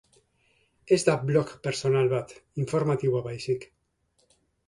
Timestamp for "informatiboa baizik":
2.63-3.71